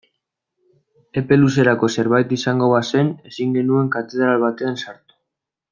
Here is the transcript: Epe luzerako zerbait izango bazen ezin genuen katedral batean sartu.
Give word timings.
Epe 1.21 1.37
luzerako 1.41 1.89
zerbait 1.97 2.33
izango 2.39 2.71
bazen 2.73 3.13
ezin 3.33 3.53
genuen 3.59 3.93
katedral 3.97 4.37
batean 4.47 4.81
sartu. 4.87 5.21